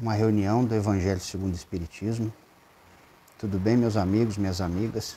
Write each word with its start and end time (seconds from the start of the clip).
uma 0.00 0.12
reunião 0.14 0.64
do 0.64 0.74
Evangelho 0.74 1.20
segundo 1.20 1.52
o 1.52 1.56
Espiritismo. 1.56 2.32
Tudo 3.38 3.58
bem, 3.58 3.76
meus 3.76 3.96
amigos, 3.96 4.36
minhas 4.36 4.60
amigas? 4.60 5.16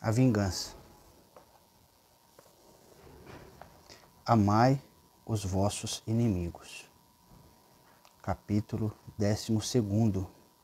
A 0.00 0.10
vingança. 0.10 0.81
Amai 4.24 4.80
os 5.26 5.44
vossos 5.44 6.00
inimigos. 6.06 6.88
Capítulo 8.22 8.96
12 9.18 9.52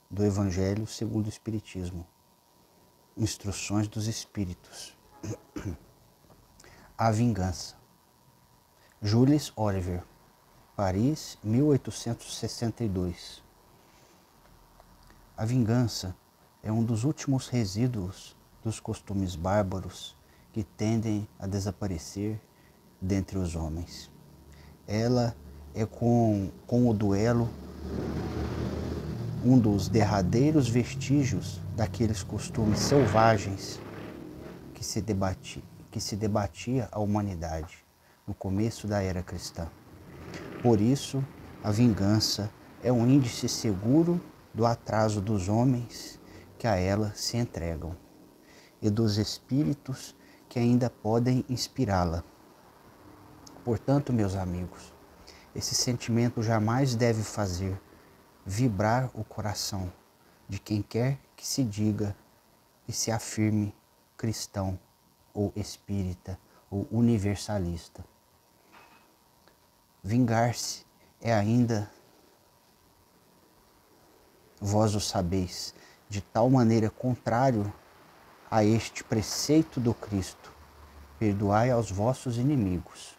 do 0.09 0.25
Evangelho 0.25 0.87
segundo 0.87 1.27
o 1.27 1.29
Espiritismo. 1.29 2.07
Instruções 3.17 3.89
dos 3.89 4.07
Espíritos. 4.07 4.97
A 6.97 7.11
vingança. 7.11 7.75
Jules 9.03 9.53
Oliver, 9.57 10.05
Paris, 10.77 11.37
1862. 11.43 13.43
A 15.37 15.45
vingança 15.45 16.17
é 16.63 16.71
um 16.71 16.85
dos 16.85 17.03
últimos 17.03 17.49
resíduos 17.49 18.37
dos 18.63 18.79
costumes 18.79 19.35
bárbaros 19.35 20.17
que 20.53 20.63
tendem 20.63 21.27
a 21.41 21.49
desaparecer 21.49 22.41
dentre 23.01 23.39
os 23.39 23.55
homens. 23.55 24.11
Ela 24.87 25.35
é 25.75 25.85
com, 25.87 26.51
com 26.67 26.89
o 26.89 26.95
duelo 26.95 27.49
um 29.45 29.59
dos 29.59 29.89
derradeiros 29.89 30.69
vestígios 30.69 31.61
daqueles 31.77 32.23
costumes 32.23 32.81
selvagens 32.81 33.81
que 34.75 34.85
se, 34.85 35.01
debati, 35.01 35.63
que 35.91 36.01
se 36.01 36.17
debatia 36.17 36.89
a 36.91 36.99
humanidade 36.99 37.85
no 38.27 38.35
começo 38.35 38.87
da 38.87 39.01
era 39.01 39.23
cristã. 39.23 39.69
Por 40.63 40.81
isso, 40.81 41.25
a 41.63 41.71
vingança 41.71 42.51
é 42.83 42.93
um 42.93 43.09
índice 43.09 43.49
seguro 43.49 44.21
do 44.53 44.67
atraso 44.67 45.21
dos 45.21 45.49
homens 45.49 46.19
que 46.59 46.67
a 46.67 46.77
ela 46.77 47.13
se 47.15 47.37
entregam 47.37 47.97
e 48.83 48.91
dos 48.91 49.19
espíritos 49.19 50.15
que 50.49 50.59
ainda 50.59 50.91
podem 50.91 51.45
inspirá-la. 51.49 52.25
Portanto, 53.65 54.13
meus 54.13 54.35
amigos, 54.35 54.93
esse 55.55 55.75
sentimento 55.75 56.43
jamais 56.43 56.95
deve 56.95 57.23
fazer 57.23 57.81
vibrar 58.47 59.11
o 59.13 59.25
coração 59.25 59.93
de 60.49 60.59
quem 60.59 60.81
quer 60.81 61.19
que 61.37 61.47
se 61.47 61.65
diga 61.65 62.17
e 62.87 62.93
se 62.93 63.11
afirme 63.11 63.75
cristão 64.17 64.79
ou 65.35 65.53
espírita 65.55 66.39
ou 66.71 66.87
universalista. 66.91 68.05
Vingar-se 70.03 70.87
é 71.21 71.35
ainda, 71.35 71.91
vós 74.61 74.95
o 74.95 75.01
sabeis, 75.01 75.75
de 76.09 76.21
tal 76.21 76.49
maneira 76.49 76.89
contrário 76.89 77.71
a 78.51 78.65
este 78.65 79.05
preceito 79.05 79.81
do 79.81 79.93
Cristo: 79.93 80.53
perdoai 81.19 81.71
aos 81.71 81.91
vossos 81.91 82.39
inimigos 82.39 83.18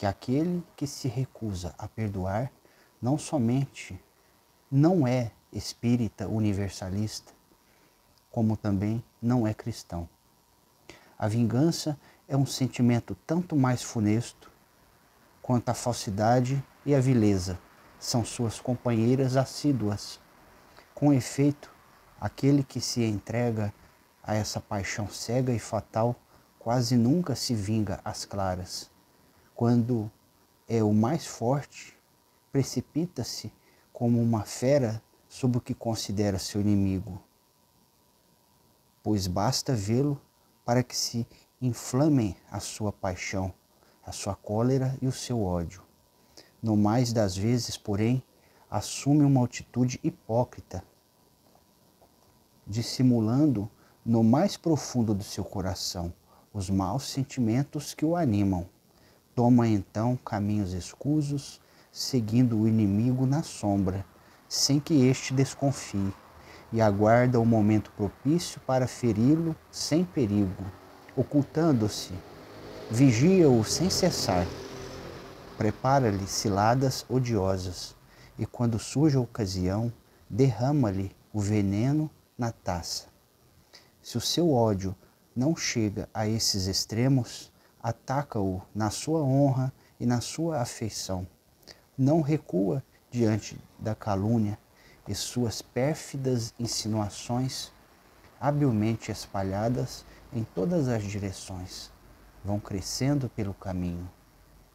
que 0.00 0.06
aquele 0.06 0.64
que 0.74 0.86
se 0.86 1.08
recusa 1.08 1.74
a 1.76 1.86
perdoar 1.86 2.50
não 3.02 3.18
somente 3.18 4.02
não 4.70 5.06
é 5.06 5.30
espírita 5.52 6.26
universalista, 6.26 7.34
como 8.30 8.56
também 8.56 9.04
não 9.20 9.46
é 9.46 9.52
cristão. 9.52 10.08
A 11.18 11.28
vingança 11.28 12.00
é 12.26 12.34
um 12.34 12.46
sentimento 12.46 13.14
tanto 13.26 13.54
mais 13.54 13.82
funesto 13.82 14.50
quanto 15.42 15.68
a 15.68 15.74
falsidade 15.74 16.64
e 16.86 16.94
a 16.94 17.00
vileza 17.00 17.58
são 17.98 18.24
suas 18.24 18.58
companheiras 18.58 19.36
assíduas. 19.36 20.18
Com 20.94 21.12
efeito, 21.12 21.70
aquele 22.18 22.64
que 22.64 22.80
se 22.80 23.04
entrega 23.04 23.70
a 24.22 24.34
essa 24.34 24.62
paixão 24.62 25.10
cega 25.10 25.52
e 25.52 25.58
fatal 25.58 26.16
quase 26.58 26.96
nunca 26.96 27.36
se 27.36 27.54
vinga 27.54 28.00
às 28.02 28.24
claras 28.24 28.90
quando 29.60 30.10
é 30.66 30.82
o 30.82 30.90
mais 30.94 31.26
forte, 31.26 31.94
precipita-se 32.50 33.52
como 33.92 34.18
uma 34.18 34.42
fera 34.42 35.02
sobre 35.28 35.58
o 35.58 35.60
que 35.60 35.74
considera 35.74 36.38
seu 36.38 36.62
inimigo, 36.62 37.22
pois 39.02 39.26
basta 39.26 39.74
vê-lo 39.74 40.18
para 40.64 40.82
que 40.82 40.96
se 40.96 41.26
inflamem 41.60 42.34
a 42.50 42.58
sua 42.58 42.90
paixão, 42.90 43.52
a 44.02 44.12
sua 44.12 44.34
cólera 44.34 44.96
e 45.02 45.06
o 45.06 45.12
seu 45.12 45.44
ódio. 45.44 45.82
No 46.62 46.74
mais 46.74 47.12
das 47.12 47.36
vezes, 47.36 47.76
porém, 47.76 48.22
assume 48.70 49.26
uma 49.26 49.44
atitude 49.44 50.00
hipócrita, 50.02 50.82
dissimulando 52.66 53.68
no 54.02 54.24
mais 54.24 54.56
profundo 54.56 55.14
do 55.14 55.22
seu 55.22 55.44
coração 55.44 56.10
os 56.50 56.70
maus 56.70 57.10
sentimentos 57.10 57.92
que 57.92 58.06
o 58.06 58.16
animam. 58.16 58.66
Toma 59.34 59.68
então 59.68 60.16
caminhos 60.16 60.72
escusos, 60.72 61.60
seguindo 61.92 62.58
o 62.58 62.68
inimigo 62.68 63.26
na 63.26 63.42
sombra, 63.42 64.04
sem 64.48 64.80
que 64.80 65.06
este 65.06 65.32
desconfie, 65.32 66.12
e 66.72 66.80
aguarda 66.80 67.40
o 67.40 67.44
momento 67.44 67.90
propício 67.96 68.60
para 68.60 68.86
feri-lo 68.86 69.56
sem 69.70 70.04
perigo, 70.04 70.64
ocultando-se. 71.16 72.12
Vigia-o 72.90 73.64
sem 73.64 73.88
cessar. 73.88 74.46
Prepara-lhe 75.56 76.26
ciladas 76.26 77.04
odiosas, 77.08 77.94
e 78.38 78.46
quando 78.46 78.78
surge 78.78 79.16
a 79.16 79.20
ocasião, 79.20 79.92
derrama-lhe 80.28 81.14
o 81.32 81.40
veneno 81.40 82.10
na 82.36 82.50
taça. 82.50 83.06
Se 84.02 84.16
o 84.16 84.20
seu 84.20 84.52
ódio 84.52 84.96
não 85.36 85.54
chega 85.54 86.08
a 86.12 86.26
esses 86.26 86.66
extremos, 86.66 87.52
ataca-o 87.82 88.60
na 88.74 88.90
sua 88.90 89.22
honra 89.22 89.72
e 89.98 90.06
na 90.06 90.20
sua 90.20 90.60
afeição. 90.60 91.26
Não 91.96 92.20
recua 92.20 92.82
diante 93.10 93.58
da 93.78 93.94
calúnia 93.94 94.58
e 95.08 95.14
suas 95.14 95.60
pérfidas 95.60 96.54
insinuações, 96.58 97.72
habilmente 98.40 99.10
espalhadas 99.10 100.04
em 100.32 100.44
todas 100.44 100.88
as 100.88 101.02
direções, 101.02 101.90
vão 102.44 102.60
crescendo 102.60 103.28
pelo 103.28 103.52
caminho. 103.52 104.08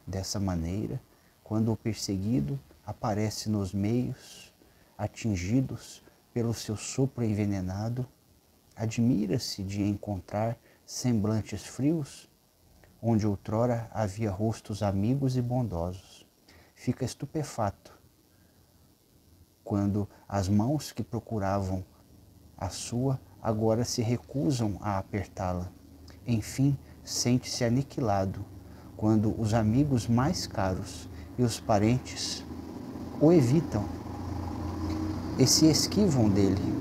Dessa 0.05 0.39
maneira, 0.39 1.01
quando 1.44 1.71
o 1.71 1.77
perseguido 1.77 2.59
aparece 2.85 3.49
nos 3.49 3.73
meios 3.73 4.53
atingidos 4.97 6.03
pelo 6.33 6.53
seu 6.53 6.75
sopro 6.75 7.23
envenenado, 7.23 8.05
admira-se 8.75 9.63
de 9.63 9.81
encontrar 9.81 10.57
semblantes 10.85 11.65
frios 11.65 12.29
onde 13.07 13.27
outrora 13.27 13.88
havia 13.93 14.31
rostos 14.31 14.81
amigos 14.81 15.38
e 15.38 15.41
bondosos. 15.41 16.25
Fica 16.73 17.05
estupefato 17.05 17.93
quando 19.63 20.09
as 20.27 20.49
mãos 20.49 20.91
que 20.91 21.03
procuravam 21.03 21.85
a 22.57 22.67
sua 22.69 23.21
agora 23.39 23.85
se 23.85 24.01
recusam 24.01 24.79
a 24.81 24.97
apertá-la. 24.97 25.71
Enfim, 26.25 26.75
sente-se 27.03 27.63
aniquilado 27.63 28.44
quando 28.97 29.39
os 29.39 29.53
amigos 29.53 30.07
mais 30.07 30.47
caros 30.47 31.07
e 31.38 31.44
os 31.44 31.59
parentes 31.59 32.44
o 33.21 33.31
evitam 33.31 33.85
e 35.38 35.45
se 35.45 35.69
esquivam 35.69 36.27
dele. 36.27 36.74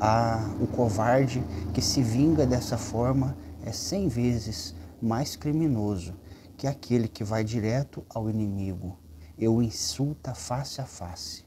Ah, 0.00 0.52
o 0.60 0.66
covarde 0.66 1.44
que 1.72 1.80
se 1.80 2.02
vinga 2.02 2.44
dessa 2.44 2.76
forma 2.76 3.36
é 3.64 3.70
cem 3.70 4.08
vezes 4.08 4.74
mais 5.00 5.36
criminoso 5.36 6.14
que 6.56 6.66
aquele 6.66 7.08
que 7.08 7.24
vai 7.24 7.44
direto 7.44 8.04
ao 8.08 8.30
inimigo 8.30 8.98
e 9.36 9.48
o 9.48 9.60
insulta 9.62 10.34
face 10.34 10.80
a 10.80 10.84
face. 10.84 11.44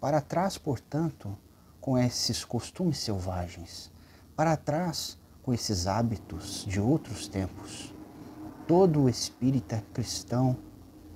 Para 0.00 0.20
trás, 0.20 0.56
portanto, 0.56 1.36
com 1.80 1.98
esses 1.98 2.44
costumes 2.44 2.98
selvagens, 2.98 3.90
para 4.36 4.56
trás 4.56 5.18
com 5.42 5.52
esses 5.52 5.86
hábitos 5.86 6.64
de 6.66 6.80
outros 6.80 7.26
tempos. 7.26 7.92
Todo 8.66 9.02
o 9.02 9.08
espírita 9.08 9.82
cristão 9.92 10.56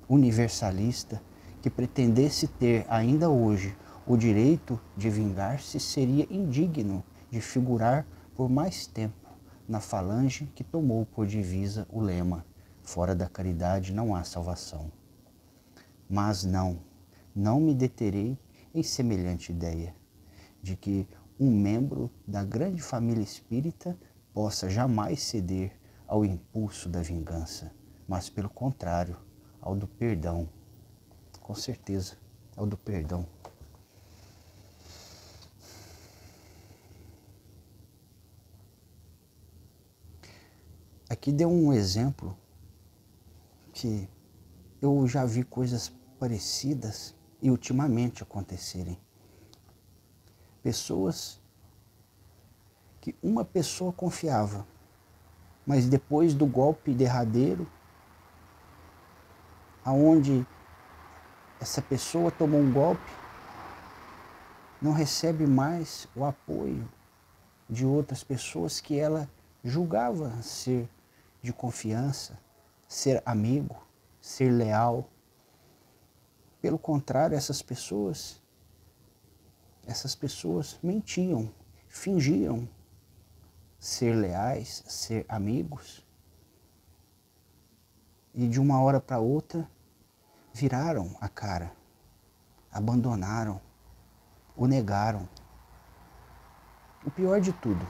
universalista 0.09 1.21
que 1.61 1.69
pretendesse 1.69 2.47
ter 2.47 2.85
ainda 2.89 3.29
hoje 3.29 3.75
o 4.05 4.17
direito 4.17 4.79
de 4.97 5.09
vingar-se 5.09 5.79
seria 5.79 6.27
indigno 6.29 7.03
de 7.31 7.39
figurar 7.39 8.05
por 8.35 8.49
mais 8.49 8.85
tempo 8.85 9.22
na 9.67 9.79
falange 9.79 10.45
que 10.55 10.63
tomou 10.63 11.05
por 11.05 11.25
divisa 11.25 11.87
o 11.89 11.99
lema: 11.99 12.45
fora 12.81 13.15
da 13.15 13.27
caridade 13.27 13.93
não 13.93 14.15
há 14.15 14.23
salvação. 14.23 14.91
Mas 16.09 16.43
não, 16.43 16.79
não 17.35 17.59
me 17.59 17.73
deterei 17.73 18.37
em 18.73 18.83
semelhante 18.83 19.51
ideia, 19.51 19.95
de 20.61 20.75
que 20.75 21.07
um 21.39 21.49
membro 21.49 22.11
da 22.27 22.43
grande 22.43 22.81
família 22.81 23.23
espírita 23.23 23.97
possa 24.33 24.69
jamais 24.69 25.21
ceder 25.21 25.71
ao 26.07 26.25
impulso 26.25 26.89
da 26.89 27.01
vingança, 27.01 27.71
mas 28.07 28.29
pelo 28.29 28.49
contrário, 28.49 29.17
ao 29.61 29.75
do 29.75 29.87
perdão. 29.87 30.47
Com 31.41 31.55
certeza, 31.55 32.17
ao 32.55 32.65
do 32.65 32.77
perdão. 32.77 33.25
Aqui 41.13 41.31
deu 41.31 41.47
um 41.47 41.71
exemplo 41.71 42.35
que 43.71 44.09
eu 44.81 45.07
já 45.07 45.23
vi 45.23 45.43
coisas 45.43 45.93
parecidas 46.19 47.13
e 47.39 47.51
ultimamente 47.51 48.23
acontecerem. 48.23 48.99
Pessoas 50.63 51.39
que 52.99 53.15
uma 53.21 53.45
pessoa 53.45 53.93
confiava, 53.93 54.65
mas 55.67 55.87
depois 55.87 56.33
do 56.33 56.47
golpe 56.47 56.95
derradeiro, 56.95 57.67
aonde 59.85 60.43
essa 61.61 61.79
pessoa 61.79 62.31
tomou 62.31 62.59
um 62.59 62.73
golpe, 62.73 63.11
não 64.81 64.91
recebe 64.91 65.45
mais 65.45 66.07
o 66.15 66.25
apoio 66.25 66.89
de 67.69 67.85
outras 67.85 68.23
pessoas 68.23 68.81
que 68.81 68.97
ela 68.97 69.29
julgava 69.63 70.41
ser 70.41 70.89
de 71.43 71.51
confiança, 71.51 72.39
ser 72.87 73.21
amigo, 73.25 73.75
ser 74.21 74.49
leal. 74.49 75.09
Pelo 76.61 76.79
contrário, 76.79 77.35
essas 77.35 77.61
pessoas, 77.61 78.41
essas 79.85 80.15
pessoas 80.15 80.79
mentiam, 80.81 81.53
fingiam 81.89 82.67
ser 83.77 84.15
leais, 84.15 84.85
ser 84.87 85.25
amigos. 85.27 86.07
E 88.33 88.47
de 88.47 88.59
uma 88.59 88.81
hora 88.81 89.01
para 89.01 89.19
outra 89.19 89.69
viraram 90.53 91.13
a 91.19 91.27
cara, 91.27 91.75
abandonaram, 92.71 93.59
o 94.55 94.65
negaram. 94.65 95.27
O 97.05 97.11
pior 97.11 97.41
de 97.41 97.51
tudo, 97.51 97.85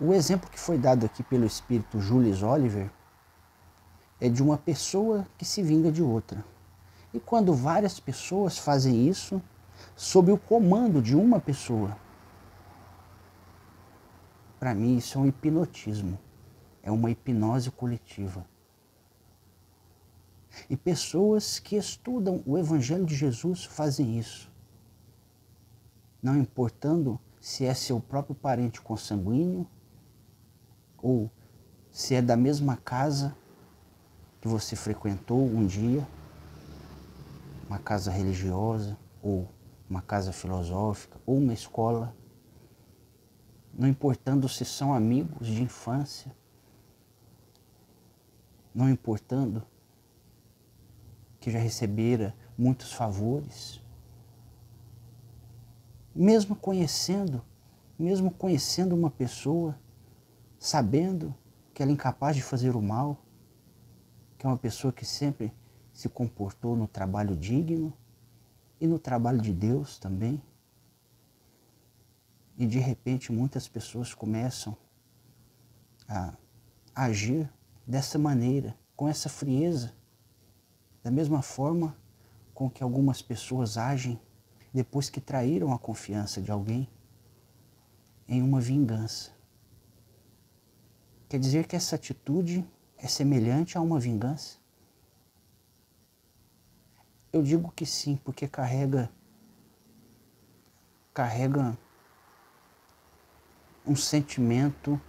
o 0.00 0.12
exemplo 0.12 0.48
que 0.48 0.60
foi 0.60 0.78
dado 0.78 1.04
aqui 1.04 1.22
pelo 1.22 1.44
espírito 1.44 2.00
Julius 2.00 2.42
Oliver 2.42 2.90
é 4.20 4.28
de 4.28 4.42
uma 4.42 4.56
pessoa 4.56 5.26
que 5.36 5.44
se 5.44 5.62
vinga 5.62 5.90
de 5.90 6.02
outra. 6.02 6.44
E 7.12 7.18
quando 7.18 7.52
várias 7.52 7.98
pessoas 7.98 8.58
fazem 8.58 9.08
isso 9.08 9.42
sob 9.96 10.30
o 10.30 10.38
comando 10.38 11.02
de 11.02 11.16
uma 11.16 11.40
pessoa, 11.40 11.96
para 14.58 14.74
mim, 14.74 14.96
isso 14.96 15.18
é 15.18 15.22
um 15.22 15.26
hipnotismo, 15.26 16.18
é 16.82 16.90
uma 16.90 17.10
hipnose 17.10 17.70
coletiva. 17.70 18.44
E 20.68 20.76
pessoas 20.76 21.58
que 21.58 21.76
estudam 21.76 22.42
o 22.44 22.58
Evangelho 22.58 23.04
de 23.04 23.14
Jesus 23.14 23.64
fazem 23.64 24.18
isso. 24.18 24.50
Não 26.20 26.36
importando 26.36 27.20
se 27.40 27.64
é 27.64 27.74
seu 27.74 28.00
próprio 28.00 28.34
parente 28.34 28.80
consanguíneo 28.80 29.66
ou 31.02 31.30
se 31.90 32.14
é 32.14 32.22
da 32.22 32.36
mesma 32.36 32.76
casa 32.76 33.36
que 34.40 34.48
você 34.48 34.76
frequentou 34.76 35.44
um 35.44 35.66
dia, 35.66 36.06
uma 37.68 37.78
casa 37.78 38.10
religiosa 38.10 38.96
ou 39.22 39.48
uma 39.88 40.02
casa 40.02 40.32
filosófica 40.32 41.18
ou 41.26 41.38
uma 41.38 41.52
escola 41.52 42.14
não 43.78 43.86
importando 43.86 44.48
se 44.48 44.64
são 44.64 44.92
amigos 44.92 45.46
de 45.46 45.62
infância, 45.62 46.34
não 48.74 48.90
importando 48.90 49.62
que 51.38 51.48
já 51.48 51.60
recebera 51.60 52.34
muitos 52.56 52.92
favores, 52.92 53.80
mesmo 56.12 56.56
conhecendo, 56.56 57.40
mesmo 57.96 58.32
conhecendo 58.32 58.96
uma 58.96 59.10
pessoa, 59.10 59.78
sabendo 60.58 61.34
que 61.72 61.82
ela 61.82 61.92
é 61.92 61.94
incapaz 61.94 62.34
de 62.34 62.42
fazer 62.42 62.74
o 62.74 62.82
mal, 62.82 63.22
que 64.36 64.46
é 64.46 64.48
uma 64.48 64.58
pessoa 64.58 64.92
que 64.92 65.04
sempre 65.04 65.52
se 65.92 66.08
comportou 66.08 66.76
no 66.76 66.86
trabalho 66.86 67.36
digno 67.36 67.92
e 68.80 68.86
no 68.86 68.98
trabalho 68.98 69.40
de 69.40 69.52
Deus 69.52 69.98
também. 69.98 70.42
E 72.56 72.66
de 72.66 72.78
repente 72.78 73.32
muitas 73.32 73.68
pessoas 73.68 74.14
começam 74.14 74.76
a 76.08 76.34
agir 76.94 77.48
dessa 77.86 78.18
maneira, 78.18 78.76
com 78.96 79.08
essa 79.08 79.28
frieza, 79.28 79.94
da 81.02 81.10
mesma 81.10 81.42
forma 81.42 81.96
com 82.52 82.68
que 82.68 82.82
algumas 82.82 83.22
pessoas 83.22 83.78
agem 83.78 84.20
depois 84.74 85.08
que 85.08 85.20
traíram 85.20 85.72
a 85.72 85.78
confiança 85.78 86.42
de 86.42 86.50
alguém 86.50 86.88
em 88.26 88.42
uma 88.42 88.60
vingança. 88.60 89.37
Quer 91.28 91.38
dizer 91.38 91.66
que 91.66 91.76
essa 91.76 91.96
atitude 91.96 92.66
é 92.96 93.06
semelhante 93.06 93.76
a 93.76 93.80
uma 93.80 94.00
vingança? 94.00 94.58
Eu 97.30 97.42
digo 97.42 97.70
que 97.72 97.84
sim, 97.84 98.16
porque 98.24 98.48
carrega 98.48 99.10
carrega 101.12 101.76
um 103.84 103.96
sentimento 103.96 105.00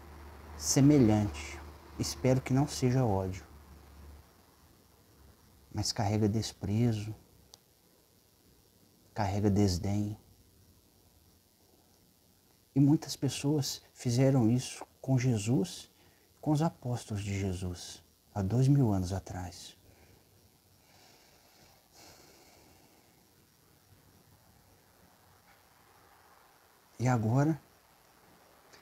semelhante. 0.57 1.59
Espero 1.99 2.41
que 2.41 2.51
não 2.51 2.67
seja 2.67 3.05
ódio, 3.05 3.45
mas 5.71 5.91
carrega 5.91 6.27
desprezo, 6.27 7.15
carrega 9.13 9.49
desdém. 9.49 10.17
E 12.73 12.79
muitas 12.79 13.15
pessoas 13.15 13.83
fizeram 13.93 14.49
isso 14.49 14.85
com 14.99 15.17
Jesus, 15.17 15.91
com 16.41 16.51
os 16.51 16.61
apóstolos 16.61 17.23
de 17.23 17.37
Jesus, 17.37 18.03
há 18.33 18.41
dois 18.41 18.67
mil 18.67 18.91
anos 18.91 19.13
atrás. 19.13 19.77
E 26.99 27.07
agora 27.07 27.59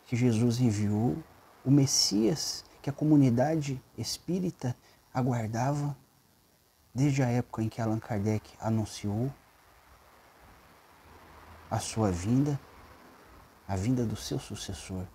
que 0.06 0.16
Jesus 0.16 0.60
enviou, 0.60 1.22
o 1.64 1.70
Messias 1.70 2.66
que 2.82 2.90
a 2.90 2.94
comunidade 2.94 3.82
espírita 3.98 4.76
aguardava 5.14 5.96
desde 6.94 7.22
a 7.22 7.28
época 7.28 7.62
em 7.62 7.70
que 7.70 7.82
Allan 7.82 8.00
Kardec 8.00 8.50
anunciou 8.60 9.32
a 11.70 11.80
sua 11.80 12.10
vinda, 12.12 12.60
a 13.68 13.76
vinda 13.76 14.06
do 14.06 14.16
seu 14.16 14.40
sucessor. 14.40 15.06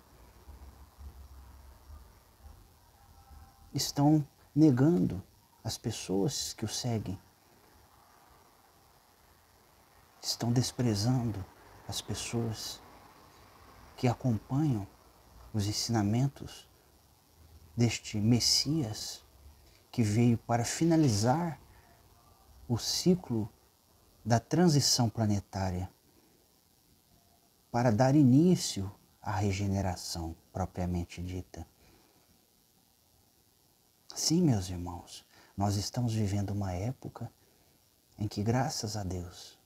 Estão 3.73 4.25
negando 4.55 5.23
as 5.63 5.77
pessoas 5.77 6.53
que 6.53 6.63
o 6.63 6.67
seguem. 6.67 7.19
Estão 10.21 10.51
desprezando 10.51 11.43
as 11.87 11.99
pessoas 12.01 12.79
que 13.97 14.07
acompanham 14.07 14.87
os 15.53 15.65
ensinamentos 15.65 16.67
deste 17.75 18.17
Messias 18.17 19.23
que 19.91 20.03
veio 20.03 20.37
para 20.37 20.63
finalizar 20.63 21.59
o 22.67 22.77
ciclo 22.77 23.49
da 24.23 24.39
transição 24.39 25.09
planetária, 25.09 25.89
para 27.71 27.91
dar 27.91 28.15
início 28.15 28.91
à 29.21 29.31
regeneração 29.31 30.35
propriamente 30.51 31.21
dita. 31.21 31.72
Sim, 34.15 34.43
meus 34.43 34.69
irmãos, 34.69 35.25
nós 35.57 35.75
estamos 35.75 36.13
vivendo 36.13 36.51
uma 36.51 36.71
época 36.71 37.31
em 38.19 38.27
que, 38.27 38.43
graças 38.43 38.95
a 38.95 39.03
Deus, 39.03 39.57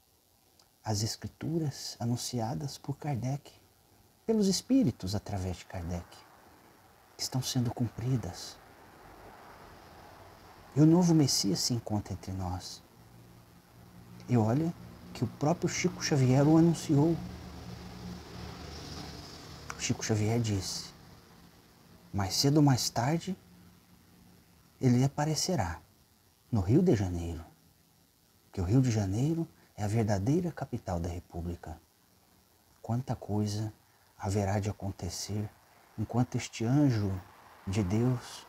as 0.82 1.02
escrituras 1.02 1.98
anunciadas 2.00 2.78
por 2.78 2.98
Kardec 2.98 3.52
pelos 4.26 4.48
espíritos 4.48 5.16
através 5.16 5.58
de 5.58 5.66
Kardec, 5.66 6.06
estão 7.18 7.42
sendo 7.42 7.74
cumpridas. 7.74 8.56
E 10.78 10.80
o 10.80 10.86
novo 10.86 11.14
Messias 11.14 11.60
se 11.60 11.74
encontra 11.74 12.14
entre 12.14 12.32
nós. 12.32 12.82
E 14.30 14.38
olha 14.38 14.74
que 15.14 15.26
o 15.26 15.28
próprio 15.28 15.68
Chico 15.68 16.02
Xavier 16.02 16.48
o 16.48 16.58
anunciou. 16.58 17.18
Chico 19.78 20.06
Xavier 20.06 20.40
disse 20.40 20.86
mais 22.14 22.34
cedo 22.34 22.58
ou 22.58 22.64
mais 22.64 22.90
tarde, 22.90 23.38
ele 24.80 25.04
aparecerá 25.04 25.82
no 26.52 26.62
Rio 26.62 26.82
de 26.82 26.96
Janeiro. 26.96 27.44
Que 28.52 28.62
o 28.62 28.64
Rio 28.64 28.82
de 28.82 28.92
Janeiro 28.92 29.48
é 29.76 29.84
a 29.84 29.88
verdadeira 29.88 30.52
capital 30.52 31.00
da 31.00 31.10
República. 31.10 31.80
Quanta 32.82 33.16
coisa 33.16 33.74
haverá 34.18 34.60
de 34.60 34.70
acontecer 34.70 35.50
enquanto 35.98 36.36
este 36.36 36.64
anjo 36.64 37.12
de 37.66 37.84
Deus, 37.84 38.46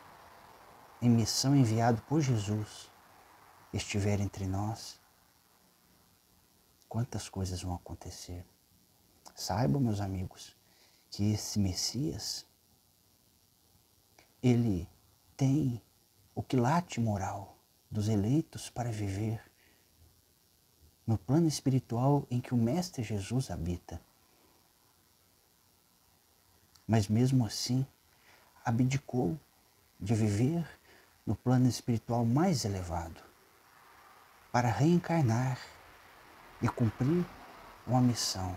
em 1.00 1.08
missão 1.08 1.56
enviado 1.56 2.00
por 2.02 2.20
Jesus, 2.20 2.90
estiver 3.72 4.20
entre 4.20 4.46
nós. 4.46 5.00
Quantas 6.88 7.28
coisas 7.28 7.62
vão 7.62 7.74
acontecer. 7.74 8.46
Saibam, 9.34 9.80
meus 9.80 10.00
amigos, 10.00 10.56
que 11.10 11.32
esse 11.32 11.58
Messias, 11.58 12.46
ele 14.42 14.88
tem 15.36 15.82
o 16.38 16.42
quilate 16.44 17.00
moral 17.00 17.58
dos 17.90 18.08
eleitos 18.08 18.70
para 18.70 18.92
viver 18.92 19.42
no 21.04 21.18
plano 21.18 21.48
espiritual 21.48 22.28
em 22.30 22.40
que 22.40 22.54
o 22.54 22.56
Mestre 22.56 23.02
Jesus 23.02 23.50
habita. 23.50 24.00
Mas 26.86 27.08
mesmo 27.08 27.44
assim, 27.44 27.84
abdicou 28.64 29.36
de 29.98 30.14
viver 30.14 30.64
no 31.26 31.34
plano 31.34 31.66
espiritual 31.66 32.24
mais 32.24 32.64
elevado 32.64 33.20
para 34.52 34.70
reencarnar 34.70 35.58
e 36.62 36.68
cumprir 36.68 37.26
uma 37.84 38.00
missão. 38.00 38.56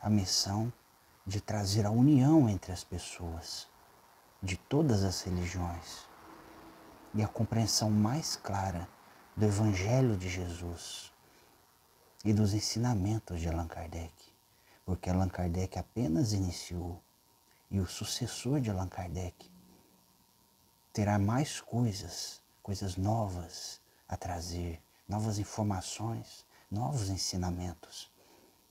A 0.00 0.08
missão 0.08 0.72
de 1.26 1.40
trazer 1.40 1.84
a 1.84 1.90
união 1.90 2.48
entre 2.48 2.70
as 2.70 2.84
pessoas 2.84 3.66
de 4.40 4.56
todas 4.56 5.02
as 5.02 5.22
religiões 5.22 6.06
e 7.16 7.22
a 7.22 7.28
compreensão 7.28 7.90
mais 7.90 8.36
clara 8.36 8.86
do 9.34 9.46
Evangelho 9.46 10.18
de 10.18 10.28
Jesus 10.28 11.10
e 12.22 12.30
dos 12.30 12.52
ensinamentos 12.52 13.40
de 13.40 13.48
Allan 13.48 13.66
Kardec, 13.66 14.12
porque 14.84 15.08
Allan 15.08 15.30
Kardec 15.30 15.78
apenas 15.78 16.34
iniciou 16.34 17.02
e 17.70 17.80
o 17.80 17.86
sucessor 17.86 18.60
de 18.60 18.70
Allan 18.70 18.88
Kardec 18.88 19.50
terá 20.92 21.18
mais 21.18 21.58
coisas, 21.58 22.42
coisas 22.62 22.96
novas 22.98 23.80
a 24.06 24.16
trazer, 24.16 24.78
novas 25.08 25.38
informações, 25.38 26.44
novos 26.70 27.08
ensinamentos 27.08 28.10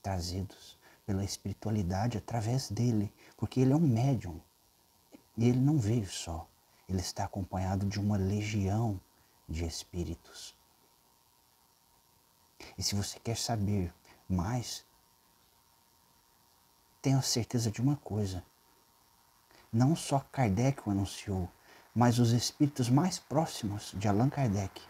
trazidos 0.00 0.78
pela 1.04 1.24
espiritualidade 1.24 2.16
através 2.16 2.70
dele, 2.70 3.12
porque 3.36 3.58
ele 3.58 3.72
é 3.72 3.76
um 3.76 3.80
médium 3.80 4.40
e 5.36 5.48
ele 5.48 5.58
não 5.58 5.78
veio 5.78 6.08
só, 6.08 6.48
ele 6.88 7.00
está 7.00 7.24
acompanhado 7.24 7.86
de 7.86 8.00
uma 8.00 8.16
legião 8.16 9.00
de 9.48 9.64
espíritos. 9.64 10.54
E 12.76 12.82
se 12.82 12.94
você 12.94 13.18
quer 13.18 13.36
saber 13.36 13.92
mais, 14.28 14.84
tenha 17.02 17.20
certeza 17.22 17.70
de 17.70 17.80
uma 17.80 17.96
coisa. 17.96 18.42
Não 19.72 19.94
só 19.94 20.20
Kardec 20.32 20.86
o 20.86 20.90
anunciou, 20.90 21.48
mas 21.94 22.18
os 22.18 22.32
espíritos 22.32 22.88
mais 22.88 23.18
próximos 23.18 23.92
de 23.96 24.08
Allan 24.08 24.28
Kardec 24.28 24.82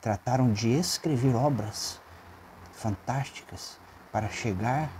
trataram 0.00 0.52
de 0.52 0.68
escrever 0.68 1.34
obras 1.34 2.00
fantásticas 2.72 3.78
para 4.12 4.28
chegar 4.28 4.90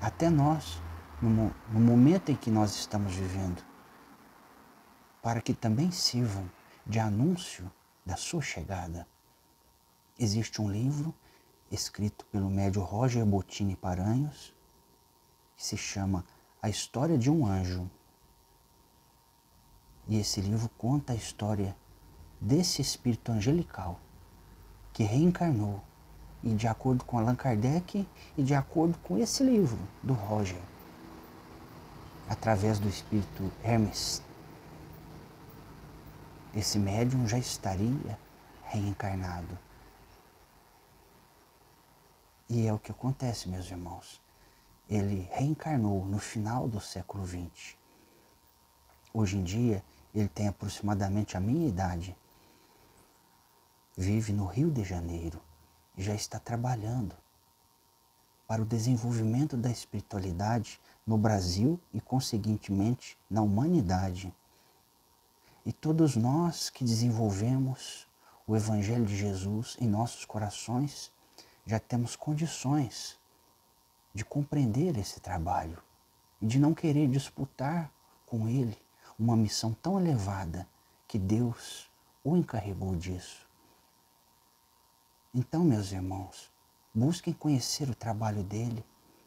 até 0.00 0.28
nós 0.28 0.80
no, 1.20 1.54
no 1.68 1.80
momento 1.80 2.30
em 2.30 2.36
que 2.36 2.50
nós 2.50 2.74
estamos 2.74 3.14
vivendo, 3.14 3.62
para 5.22 5.40
que 5.40 5.54
também 5.54 5.90
sirvam 5.90 6.50
de 6.86 6.98
anúncio 6.98 7.70
da 8.04 8.16
sua 8.16 8.42
chegada. 8.42 9.06
Existe 10.18 10.60
um 10.60 10.70
livro 10.70 11.14
escrito 11.70 12.24
pelo 12.26 12.50
médio 12.50 12.82
Roger 12.82 13.24
Bottini 13.24 13.76
Paranhos, 13.76 14.54
que 15.56 15.64
se 15.64 15.76
chama 15.76 16.24
A 16.60 16.68
História 16.68 17.16
de 17.16 17.30
um 17.30 17.46
Anjo. 17.46 17.88
E 20.08 20.18
esse 20.18 20.40
livro 20.40 20.68
conta 20.76 21.12
a 21.12 21.16
história 21.16 21.76
desse 22.40 22.82
espírito 22.82 23.30
angelical 23.30 24.00
que 24.92 25.04
reencarnou 25.04 25.82
e 26.42 26.54
de 26.54 26.66
acordo 26.66 27.04
com 27.04 27.18
Allan 27.18 27.36
Kardec 27.36 28.08
e 28.36 28.42
de 28.42 28.54
acordo 28.54 28.98
com 28.98 29.18
esse 29.18 29.44
livro 29.44 29.78
do 30.02 30.14
Roger, 30.14 30.60
através 32.28 32.78
do 32.78 32.88
espírito 32.88 33.52
Hermes, 33.62 34.22
esse 36.54 36.78
médium 36.78 37.26
já 37.26 37.38
estaria 37.38 38.18
reencarnado. 38.64 39.58
E 42.48 42.66
é 42.66 42.72
o 42.72 42.78
que 42.78 42.90
acontece, 42.90 43.48
meus 43.48 43.70
irmãos. 43.70 44.20
Ele 44.88 45.28
reencarnou 45.30 46.04
no 46.04 46.18
final 46.18 46.66
do 46.66 46.80
século 46.80 47.24
XX. 47.24 47.76
Hoje 49.14 49.36
em 49.36 49.44
dia, 49.44 49.84
ele 50.12 50.28
tem 50.28 50.48
aproximadamente 50.48 51.36
a 51.36 51.40
minha 51.40 51.68
idade. 51.68 52.16
Vive 53.96 54.32
no 54.32 54.46
Rio 54.46 54.70
de 54.70 54.82
Janeiro 54.82 55.40
e 55.96 56.02
já 56.02 56.14
está 56.14 56.40
trabalhando 56.40 57.14
para 58.48 58.62
o 58.62 58.66
desenvolvimento 58.66 59.56
da 59.56 59.70
espiritualidade 59.70 60.80
no 61.06 61.16
Brasil 61.16 61.78
e, 61.94 62.00
conseguintemente, 62.00 63.16
na 63.30 63.42
humanidade. 63.42 64.34
E 65.64 65.72
todos 65.72 66.16
nós 66.16 66.70
que 66.70 66.84
desenvolvemos 66.84 68.06
o 68.46 68.56
Evangelho 68.56 69.04
de 69.04 69.16
Jesus 69.16 69.76
em 69.80 69.88
nossos 69.88 70.24
corações 70.24 71.12
já 71.66 71.78
temos 71.78 72.16
condições 72.16 73.18
de 74.14 74.24
compreender 74.24 74.96
esse 74.96 75.20
trabalho 75.20 75.82
e 76.40 76.46
de 76.46 76.58
não 76.58 76.74
querer 76.74 77.08
disputar 77.08 77.92
com 78.26 78.48
ele 78.48 78.76
uma 79.18 79.36
missão 79.36 79.72
tão 79.74 80.00
elevada 80.00 80.66
que 81.06 81.18
Deus 81.18 81.90
o 82.24 82.36
encarregou 82.36 82.96
disso. 82.96 83.46
Então, 85.34 85.62
meus 85.62 85.92
irmãos, 85.92 86.50
busquem 86.94 87.32
conhecer 87.32 87.88
o 87.88 87.94
trabalho 87.94 88.42
dele, 88.42 88.84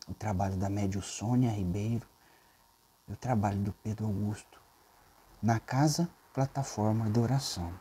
o 0.08 0.14
trabalho 0.14 0.58
da 0.58 0.70
médio 0.70 1.02
Sônia 1.02 1.52
Ribeiro 1.52 2.08
o 3.08 3.16
trabalho 3.16 3.60
do 3.60 3.74
Pedro 3.74 4.06
Augusto 4.06 4.62
na 5.42 5.60
casa 5.60 6.10
plataforma 6.34 7.10
de 7.10 7.20
oração. 7.20 7.80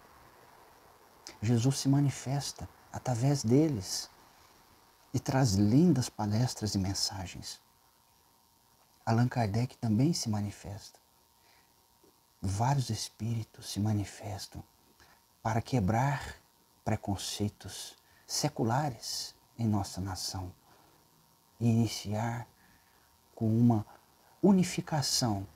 Jesus 1.40 1.78
se 1.78 1.88
manifesta 1.88 2.68
através 2.92 3.42
deles 3.42 4.10
e 5.14 5.18
traz 5.18 5.54
lindas 5.54 6.10
palestras 6.10 6.74
e 6.74 6.78
mensagens. 6.78 7.60
Allan 9.04 9.26
Kardec 9.26 9.76
também 9.78 10.12
se 10.12 10.28
manifesta. 10.28 11.00
Vários 12.40 12.90
espíritos 12.90 13.72
se 13.72 13.80
manifestam 13.80 14.62
para 15.42 15.62
quebrar 15.62 16.36
preconceitos 16.84 17.96
seculares 18.26 19.34
em 19.58 19.66
nossa 19.66 20.00
nação 20.00 20.52
e 21.58 21.68
iniciar 21.68 22.46
com 23.34 23.48
uma 23.48 23.86
unificação 24.42 25.46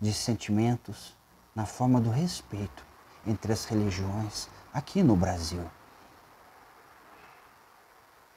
de 0.00 0.12
sentimentos 0.12 1.16
na 1.54 1.66
forma 1.66 2.00
do 2.00 2.10
respeito 2.10 2.84
entre 3.26 3.52
as 3.52 3.64
religiões 3.64 4.48
aqui 4.72 5.02
no 5.02 5.16
Brasil. 5.16 5.70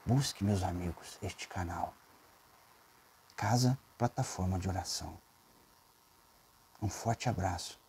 Busque, 0.05 0.43
meus 0.43 0.63
amigos, 0.63 1.17
este 1.21 1.47
canal. 1.47 1.93
Casa 3.36 3.77
Plataforma 3.97 4.57
de 4.57 4.69
Oração. 4.69 5.17
Um 6.81 6.89
forte 6.89 7.27
abraço 7.27 7.79